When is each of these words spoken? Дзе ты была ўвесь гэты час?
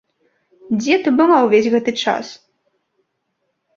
Дзе 0.79 0.95
ты 1.03 1.13
была 1.19 1.37
ўвесь 1.45 1.69
гэты 1.75 1.91
час? 2.07 2.33